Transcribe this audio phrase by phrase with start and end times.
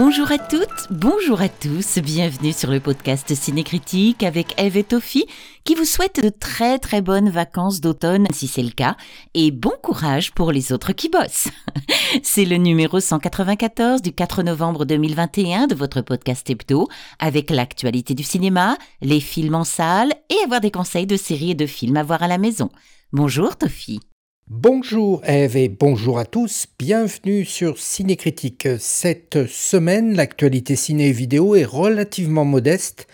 [0.00, 5.26] Bonjour à toutes, bonjour à tous, bienvenue sur le podcast Cinécritique avec Eve et Toffy
[5.64, 8.96] qui vous souhaite de très très bonnes vacances d'automne si c'est le cas
[9.34, 11.48] et bon courage pour les autres qui bossent.
[12.22, 16.86] C'est le numéro 194 du 4 novembre 2021 de votre podcast hebdo
[17.18, 21.56] avec l'actualité du cinéma, les films en salle et avoir des conseils de séries et
[21.56, 22.70] de films à voir à la maison.
[23.12, 23.98] Bonjour Toffy.
[24.50, 28.66] Bonjour Eve et bonjour à tous, bienvenue sur Cinécritique.
[28.78, 33.08] Cette semaine, l'actualité ciné et vidéo est relativement modeste,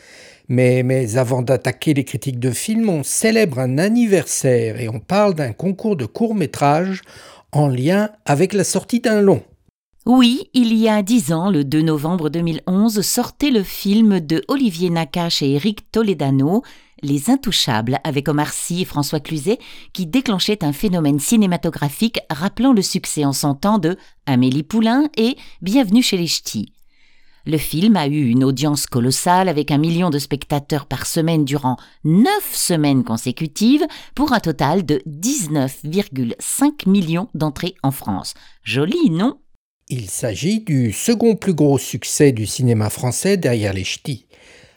[0.46, 5.34] mais, mais avant d'attaquer les critiques de films, on célèbre un anniversaire et on parle
[5.34, 7.02] d'un concours de court métrage
[7.50, 9.42] en lien avec la sortie d'un long.
[10.06, 14.90] Oui, il y a dix ans, le 2 novembre 2011, sortait le film de Olivier
[14.90, 16.62] Nakache et Eric Toledano,
[17.02, 19.58] les Intouchables avec Omar Sy et François Cluzet
[19.92, 25.36] qui déclenchait un phénomène cinématographique rappelant le succès en son temps de Amélie Poulain et
[25.62, 26.72] Bienvenue chez les Ch'tis.
[27.46, 31.76] Le film a eu une audience colossale avec un million de spectateurs par semaine durant
[32.02, 38.32] neuf semaines consécutives pour un total de 19,5 millions d'entrées en France.
[38.62, 39.38] Joli, non?
[39.90, 44.23] Il s'agit du second plus gros succès du cinéma français derrière les Ch'tis.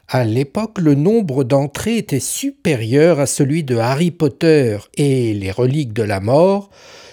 [0.10, 5.92] À l'époque, le nombre d'entrées était supérieur à celui de Harry Potter et Les Reliques
[5.92, 6.70] de la Mort,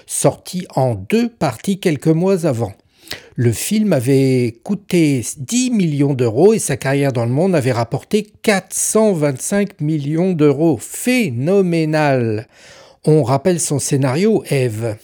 [0.07, 2.73] sorti en deux parties quelques mois avant.
[3.35, 8.31] Le film avait coûté 10 millions d'euros et sa carrière dans le monde avait rapporté
[8.43, 10.79] 425 millions d'euros.
[10.81, 12.47] Phénoménal.
[13.05, 14.97] On rappelle son scénario, Eve.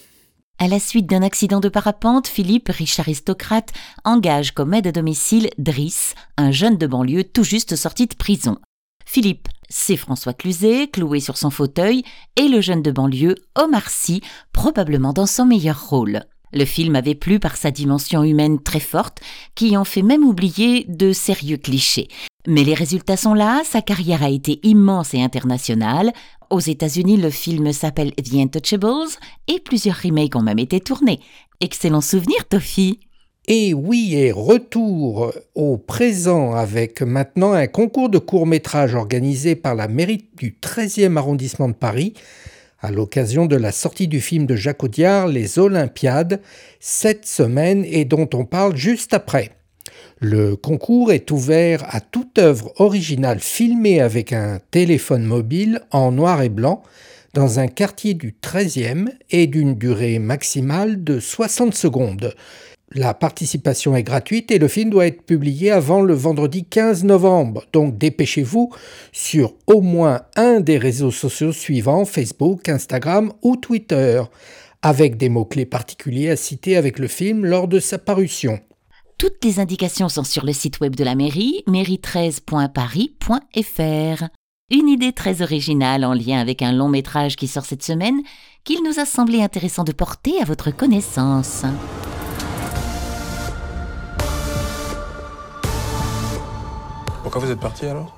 [0.61, 3.73] À la suite d'un accident de parapente, Philippe, riche aristocrate,
[4.03, 8.59] engage comme aide à domicile Driss, un jeune de banlieue tout juste sorti de prison.
[9.03, 12.03] Philippe, c'est François Cluzet, cloué sur son fauteuil,
[12.35, 14.21] et le jeune de banlieue, Omar Sy,
[14.53, 16.25] probablement dans son meilleur rôle.
[16.53, 19.17] Le film avait plu par sa dimension humaine très forte,
[19.55, 22.07] qui en fait même oublier de sérieux clichés.
[22.47, 26.11] Mais les résultats sont là, sa carrière a été immense et internationale.
[26.49, 29.09] Aux États-Unis, le film s'appelle The Untouchables
[29.47, 31.19] et plusieurs remakes ont même été tournés.
[31.59, 32.99] Excellent souvenir, Toffy.
[33.47, 39.87] Et oui, et retour au présent avec maintenant un concours de court-métrage organisé par la
[39.87, 42.13] mairie du 13e arrondissement de Paris
[42.81, 46.41] à l'occasion de la sortie du film de Jacques Audiard, Les Olympiades,
[46.79, 49.51] cette semaine et dont on parle juste après.
[50.23, 56.43] Le concours est ouvert à toute œuvre originale filmée avec un téléphone mobile en noir
[56.43, 56.83] et blanc
[57.33, 62.35] dans un quartier du 13e et d'une durée maximale de 60 secondes.
[62.91, 67.65] La participation est gratuite et le film doit être publié avant le vendredi 15 novembre.
[67.73, 68.69] Donc dépêchez-vous
[69.11, 74.21] sur au moins un des réseaux sociaux suivants, Facebook, Instagram ou Twitter,
[74.83, 78.59] avec des mots-clés particuliers à citer avec le film lors de sa parution.
[79.21, 84.23] Toutes les indications sont sur le site web de la mairie, mairie13.paris.fr.
[84.71, 88.19] Une idée très originale en lien avec un long métrage qui sort cette semaine
[88.63, 91.65] qu'il nous a semblé intéressant de porter à votre connaissance.
[97.21, 98.15] Pourquoi vous êtes parti alors?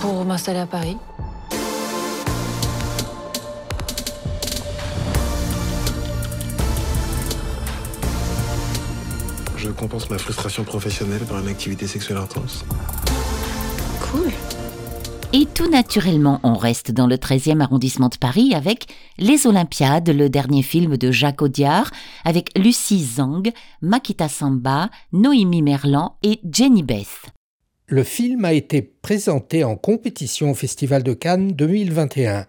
[0.00, 0.96] Pour m'installer à Paris.
[9.58, 12.64] Je compense ma frustration professionnelle par une activité sexuelle intense.
[14.00, 14.30] Cool.
[15.32, 18.86] Et tout naturellement, on reste dans le 13e arrondissement de Paris avec
[19.18, 21.90] Les Olympiades, le dernier film de Jacques Audiard,
[22.24, 23.50] avec Lucie Zhang,
[23.82, 27.32] Makita Samba, Noémie Merlan et Jenny Beth.
[27.88, 32.46] Le film a été présenté en compétition au Festival de Cannes 2021.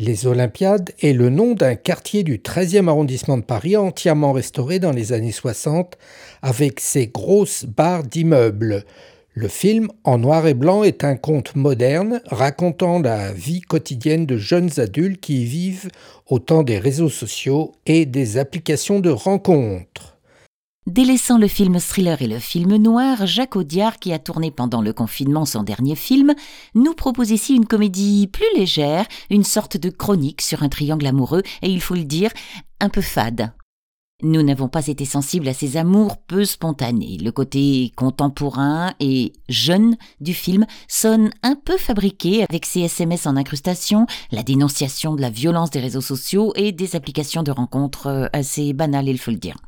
[0.00, 4.92] Les Olympiades est le nom d'un quartier du 13e arrondissement de Paris entièrement restauré dans
[4.92, 5.98] les années 60
[6.40, 8.84] avec ses grosses barres d'immeubles.
[9.34, 14.36] Le film, en noir et blanc, est un conte moderne racontant la vie quotidienne de
[14.36, 15.90] jeunes adultes qui y vivent
[16.28, 20.17] au temps des réseaux sociaux et des applications de rencontres.
[20.88, 24.94] Délaissant le film thriller et le film noir, Jacques Audiard, qui a tourné pendant le
[24.94, 26.34] confinement son dernier film,
[26.74, 31.42] nous propose ici une comédie plus légère, une sorte de chronique sur un triangle amoureux,
[31.60, 32.30] et il faut le dire,
[32.80, 33.52] un peu fade.
[34.22, 37.18] Nous n'avons pas été sensibles à ces amours peu spontanés.
[37.20, 43.36] Le côté contemporain et jeune du film sonne un peu fabriqué avec ses SMS en
[43.36, 48.72] incrustation, la dénonciation de la violence des réseaux sociaux et des applications de rencontres assez
[48.72, 49.58] banales, il faut le dire.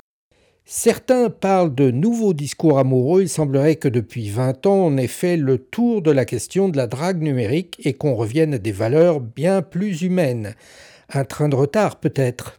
[0.73, 3.23] Certains parlent de nouveaux discours amoureux.
[3.23, 6.77] Il semblerait que depuis 20 ans, on ait fait le tour de la question de
[6.77, 10.55] la drague numérique et qu'on revienne à des valeurs bien plus humaines.
[11.11, 12.57] Un train de retard peut-être.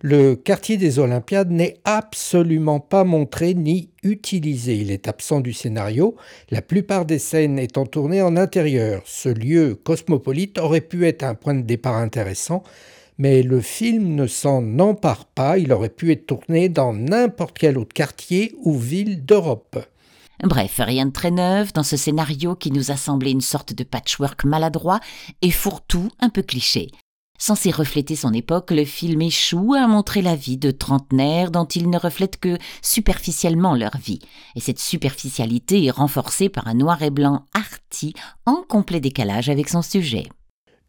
[0.00, 4.76] le quartier des Olympiades n'est absolument pas montré ni utilisé.
[4.76, 6.16] Il est absent du scénario,
[6.48, 9.02] la plupart des scènes étant tournées en intérieur.
[9.04, 12.62] Ce lieu cosmopolite aurait pu être un point de départ intéressant,
[13.20, 17.76] mais le film ne s'en empare pas, il aurait pu être tourné dans n'importe quel
[17.76, 19.78] autre quartier ou ville d'Europe.
[20.42, 23.84] Bref, rien de très neuf dans ce scénario qui nous a semblé une sorte de
[23.84, 25.00] patchwork maladroit
[25.42, 26.88] et fourre-tout un peu cliché.
[27.38, 31.90] Censé refléter son époque, le film échoue à montrer la vie de trentenaires dont il
[31.90, 34.20] ne reflète que superficiellement leur vie.
[34.56, 38.14] Et cette superficialité est renforcée par un noir et blanc arty
[38.46, 40.26] en complet décalage avec son sujet.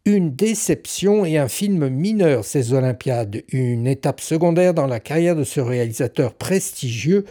[0.04, 5.44] Une déception et un film mineur, ces Olympiades, une étape secondaire dans la carrière de
[5.44, 7.24] ce réalisateur prestigieux.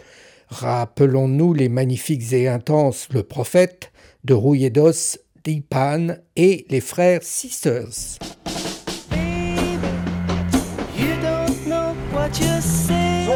[0.48, 3.92] Rappelons-nous les magnifiques et intenses Le Prophète
[4.24, 8.18] de Rouillé d'Os, Dipan et les frères Sisters.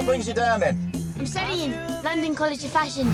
[0.06, 0.78] brings you down then?
[1.18, 1.72] I'm studying
[2.04, 3.06] London College of Fashion.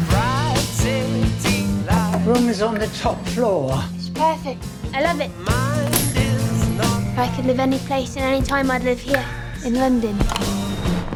[2.25, 3.73] Room is on the top floor.
[3.97, 4.63] It's perfect.
[4.95, 5.72] I love it.
[7.23, 9.23] I could live any place and any time, I'd live here
[9.65, 10.17] in London.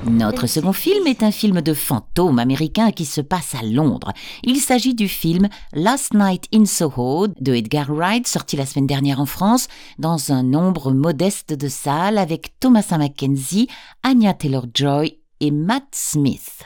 [0.08, 4.12] Notre second film est un film de fantôme américain qui se passe à Londres.
[4.44, 9.20] Il s'agit du film Last Night in Soho de Edgar Wright, sorti la semaine dernière
[9.20, 9.66] en France,
[9.98, 13.66] dans un nombre modeste de salles avec Thomasin McKenzie,
[14.04, 16.62] Anya Taylor-Joy et Matt Smith.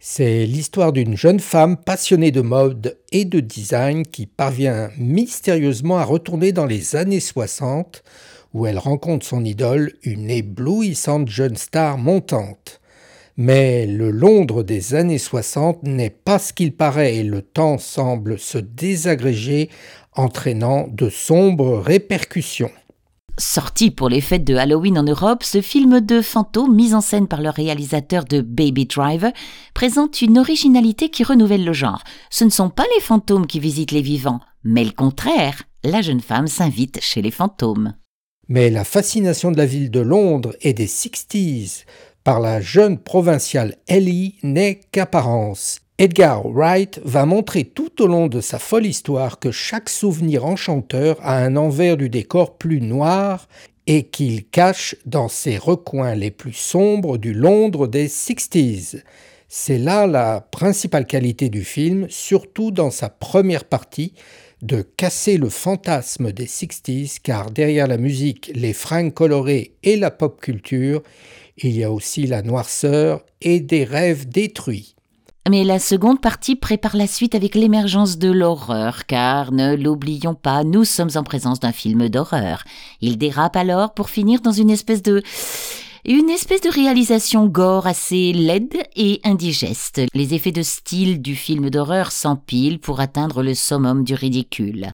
[0.00, 6.04] C'est l'histoire d'une jeune femme passionnée de mode et de design qui parvient mystérieusement à
[6.04, 8.02] retourner dans les années 60
[8.54, 12.80] où elle rencontre son idole, une éblouissante jeune star montante.
[13.36, 18.38] Mais le Londres des années 60 n'est pas ce qu'il paraît et le temps semble
[18.38, 19.70] se désagréger,
[20.14, 22.70] entraînant de sombres répercussions.
[23.36, 27.26] Sorti pour les fêtes de Halloween en Europe, ce film de fantôme mis en scène
[27.26, 29.32] par le réalisateur de Baby Driver
[29.74, 32.04] présente une originalité qui renouvelle le genre.
[32.30, 36.20] Ce ne sont pas les fantômes qui visitent les vivants, mais le contraire, la jeune
[36.20, 37.94] femme s'invite chez les fantômes.
[38.48, 41.84] Mais la fascination de la ville de Londres et des 60s
[42.24, 45.80] par la jeune provinciale Ellie n'est qu'apparence.
[45.96, 51.16] Edgar Wright va montrer tout au long de sa folle histoire que chaque souvenir enchanteur
[51.22, 53.48] a un envers du décor plus noir
[53.86, 59.02] et qu'il cache dans ses recoins les plus sombres du Londres des 60s.
[59.48, 64.14] C'est là la principale qualité du film, surtout dans sa première partie,
[64.64, 70.10] de casser le fantasme des 60s, car derrière la musique, les fringues colorées et la
[70.10, 71.02] pop culture,
[71.58, 74.94] il y a aussi la noirceur et des rêves détruits.
[75.50, 80.64] Mais la seconde partie prépare la suite avec l'émergence de l'horreur, car ne l'oublions pas,
[80.64, 82.64] nous sommes en présence d'un film d'horreur.
[83.02, 85.22] Il dérape alors pour finir dans une espèce de
[86.06, 90.02] une espèce de réalisation gore assez laide et indigeste.
[90.12, 94.90] Les effets de style du film d'horreur s'empilent pour atteindre le summum du ridicule.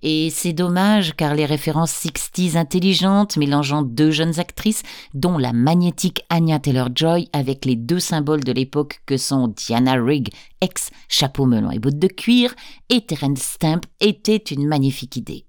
[0.00, 6.22] Et c'est dommage car les références 60 intelligentes mélangeant deux jeunes actrices, dont la magnétique
[6.30, 10.28] Anya Taylor-Joy avec les deux symboles de l'époque que sont Diana Rigg,
[10.60, 12.54] ex chapeau melon et bottes de cuir,
[12.90, 15.47] et Terence Stamp, étaient une magnifique idée.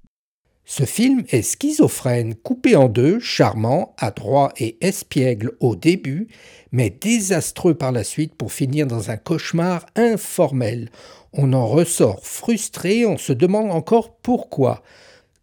[0.71, 6.27] Ce film est schizophrène, coupé en deux, charmant, adroit et espiègle au début,
[6.71, 10.91] mais désastreux par la suite pour finir dans un cauchemar informel.
[11.33, 14.83] On en ressort frustré, on se demande encore pourquoi.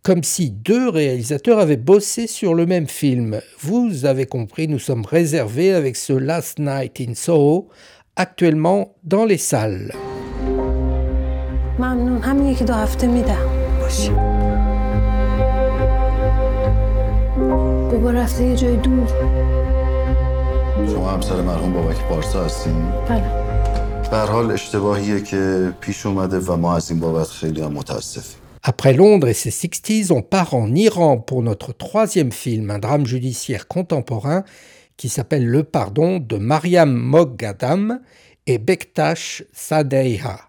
[0.04, 3.40] Comme si deux réalisateurs avaient bossé sur le même film.
[3.59, 7.68] Vous avez compris, nous sommes réservés avec ce Last Night in Soho,
[8.14, 9.92] actuellement dans les salles.
[18.05, 19.07] بابا رفته یه جای دور
[20.88, 22.74] شما همسر مرحوم بابک پارسا هستین؟
[23.10, 23.41] بله
[24.12, 28.93] به حال اشتباهیه که پیش اومده و ما از این بابت خیلی هم متاسفیم Après
[28.93, 33.67] Londres et ses 60s, on part en Iran pour notre troisième film, un drame judiciaire
[33.67, 34.43] contemporain
[34.98, 38.01] qui s'appelle Le Pardon de Mariam Moghadam
[38.45, 40.44] et Bektash Sadeiha.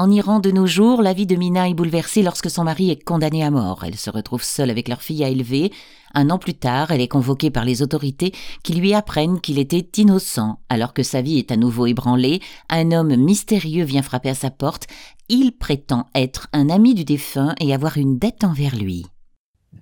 [0.00, 3.02] En Iran de nos jours, la vie de Mina est bouleversée lorsque son mari est
[3.02, 3.82] condamné à mort.
[3.84, 5.72] Elle se retrouve seule avec leur fille à élever.
[6.14, 8.30] Un an plus tard, elle est convoquée par les autorités
[8.62, 10.60] qui lui apprennent qu'il était innocent.
[10.68, 12.38] Alors que sa vie est à nouveau ébranlée,
[12.70, 14.86] un homme mystérieux vient frapper à sa porte.
[15.28, 19.04] Il prétend être un ami du défunt et avoir une dette envers lui.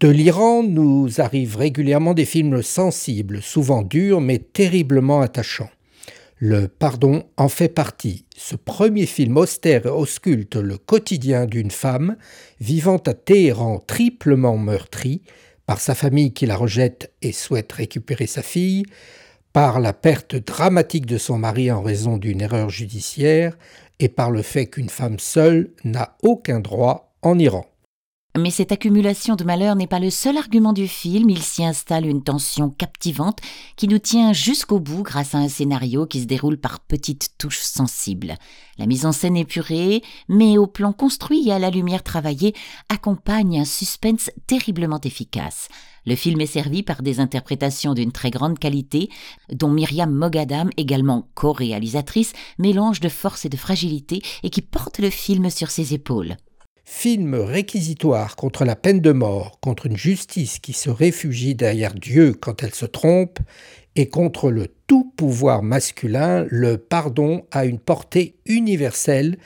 [0.00, 5.68] De l'Iran nous arrivent régulièrement des films sensibles, souvent durs mais terriblement attachants.
[6.38, 8.26] Le pardon en fait partie.
[8.36, 12.16] Ce premier film austère ausculte le quotidien d'une femme
[12.60, 15.22] vivant à Téhéran triplement meurtrie
[15.64, 18.84] par sa famille qui la rejette et souhaite récupérer sa fille,
[19.54, 23.56] par la perte dramatique de son mari en raison d'une erreur judiciaire
[23.98, 27.64] et par le fait qu'une femme seule n'a aucun droit en Iran.
[28.38, 32.06] Mais cette accumulation de malheurs n'est pas le seul argument du film, il s'y installe
[32.06, 33.38] une tension captivante
[33.76, 37.62] qui nous tient jusqu'au bout grâce à un scénario qui se déroule par petites touches
[37.62, 38.34] sensibles.
[38.76, 42.54] La mise en scène épurée, mais au plan construit et à la lumière travaillée,
[42.90, 45.68] accompagne un suspense terriblement efficace.
[46.04, 49.08] Le film est servi par des interprétations d'une très grande qualité,
[49.50, 55.08] dont Myriam Mogadam, également co-réalisatrice, mélange de force et de fragilité et qui porte le
[55.10, 56.36] film sur ses épaules.
[56.88, 62.32] Film réquisitoire contre la peine de mort, contre une justice qui se réfugie derrière Dieu
[62.32, 63.40] quand elle se trompe,
[63.96, 69.36] et contre le tout pouvoir masculin, le pardon a une portée universelle.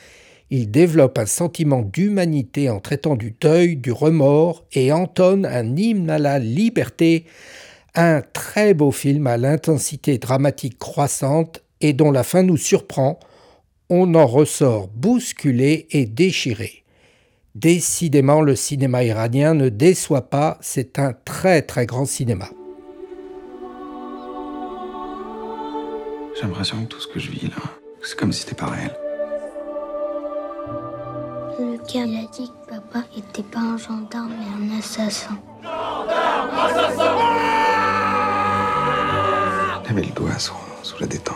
[0.51, 6.11] Il développe un sentiment d'humanité en traitant du deuil, du remords et entonne un hymne
[6.11, 7.25] à la liberté.
[7.95, 13.19] Un très beau film à l'intensité dramatique croissante et dont la fin nous surprend.
[13.89, 16.80] On en ressort bousculé et déchiré.
[17.57, 22.49] Décidément, le cinéma iranien ne déçoit pas, c'est un très très grand cinéma.
[26.37, 27.57] J'ai l'impression que tout ce que je vis là,
[28.03, 28.95] c'est comme si c'était pas réel.
[31.59, 35.37] Le gars, il a dit que papa était pas un gendarme mais un assassin.
[39.85, 40.55] Il avait le doigt sous,
[40.85, 41.35] sous la détente.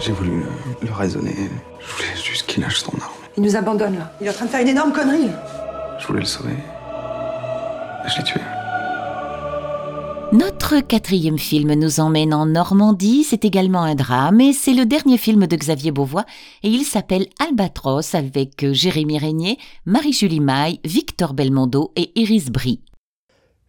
[0.00, 0.48] J'ai voulu le,
[0.86, 1.48] le raisonner.
[1.78, 3.21] Je voulais juste qu'il lâche son arme.
[3.36, 4.12] Il nous abandonne là.
[4.20, 5.30] Il est en train de faire une énorme connerie.
[5.98, 6.56] Je voulais le sauver.
[8.06, 8.40] Je l'ai tué.
[10.32, 15.18] Notre quatrième film nous emmène en Normandie, c'est également un drame et c'est le dernier
[15.18, 16.24] film de Xavier Beauvois
[16.62, 22.80] et il s'appelle Albatros avec Jérémy Régnier, Marie-Julie Maille, Victor Belmondo et Iris Brie.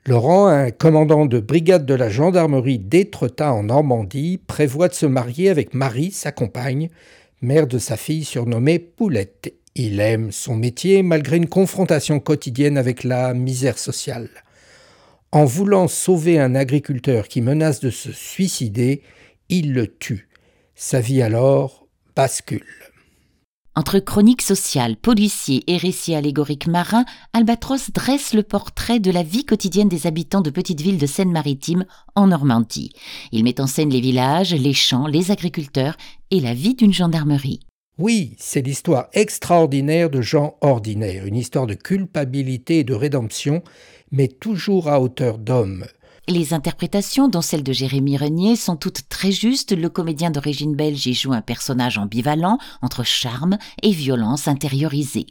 [0.06, 5.50] Laurent, un commandant de brigade de la gendarmerie d'Étretat en Normandie, prévoit de se marier
[5.50, 6.90] avec Marie, sa compagne,
[7.44, 9.54] mère de sa fille surnommée Poulette.
[9.76, 14.30] Il aime son métier malgré une confrontation quotidienne avec la misère sociale.
[15.32, 19.02] En voulant sauver un agriculteur qui menace de se suicider,
[19.50, 20.30] il le tue.
[20.76, 21.86] Sa vie alors
[22.16, 22.93] bascule.
[23.76, 29.46] Entre chroniques sociales, policiers et récits allégoriques marins, Albatros dresse le portrait de la vie
[29.46, 32.92] quotidienne des habitants de petites villes de Seine-Maritime en Normandie.
[33.32, 35.98] Il met en scène les villages, les champs, les agriculteurs
[36.30, 37.62] et la vie d'une gendarmerie.
[37.98, 43.64] Oui, c'est l'histoire extraordinaire de gens ordinaires, une histoire de culpabilité et de rédemption,
[44.12, 45.86] mais toujours à hauteur d'homme.
[46.30, 49.74] Les interprétations, dont celle de Jérémy Renier, sont toutes très justes.
[49.74, 55.28] Le comédien d'origine belge y joue un personnage ambivalent entre charme et violence intériorisée.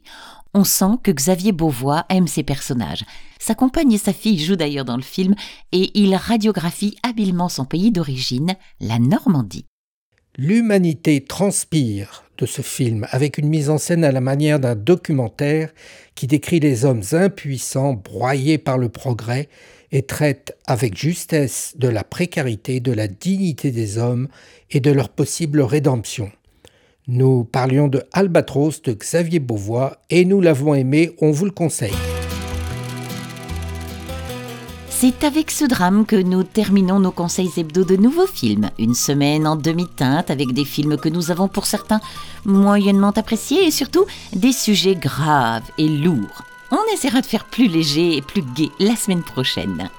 [0.53, 3.07] On sent que Xavier Beauvois aime ses personnages.
[3.41, 5.35] Sa compagne et sa fille jouent d'ailleurs dans le film
[5.73, 9.65] et il radiographie habilement son pays d'origine, la Normandie.
[10.39, 15.71] L'humanité transpire de ce film avec une mise en scène à la manière d'un documentaire
[16.15, 19.51] qui décrit les hommes impuissants broyés par le progrès
[19.91, 24.29] et traite avec justesse de la précarité, de la dignité des hommes
[24.71, 26.33] et de leur possible rédemption.
[27.07, 31.93] Nous parlions de Albatros de Xavier Beauvois et nous l'avons aimé, on vous le conseille.
[35.05, 38.71] C'est avec ce drame que nous terminons nos conseils hebdo de nouveaux films.
[38.79, 42.01] Une semaine en demi-teinte avec des films que nous avons pour certains
[42.45, 46.45] moyennement appréciés et surtout des sujets graves et lourds.
[46.71, 49.91] On essaiera de faire plus léger et plus gai la semaine prochaine.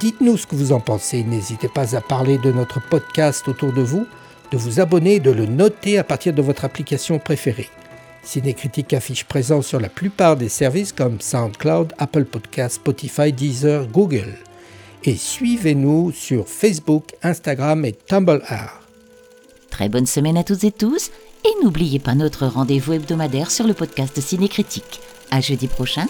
[0.00, 1.22] Dites-nous ce que vous en pensez.
[1.22, 4.04] N'hésitez pas à parler de notre podcast autour de vous,
[4.50, 7.70] de vous abonner et de le noter à partir de votre application préférée.
[8.22, 14.34] Cinécritique affiche présent sur la plupart des services comme SoundCloud, Apple Podcasts, Spotify, Deezer, Google.
[15.04, 18.80] Et suivez-nous sur Facebook, Instagram et Tumblr.
[19.70, 21.10] Très bonne semaine à toutes et tous
[21.44, 25.00] et n'oubliez pas notre rendez-vous hebdomadaire sur le podcast Cinécritique.
[25.30, 26.06] À jeudi prochain